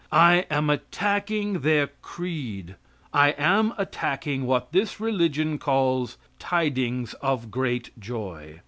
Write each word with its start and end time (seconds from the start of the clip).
I 0.11 0.47
am 0.49 0.71
attacking 0.71 1.59
their 1.59 1.85
creed. 2.01 2.75
I 3.13 3.35
am 3.37 3.71
attacking 3.77 4.47
what 4.47 4.71
this 4.71 4.99
religion 4.99 5.59
calls 5.59 6.17
"Tidings 6.39 7.13
of 7.21 7.51
great 7.51 7.91
joy." 7.99 8.57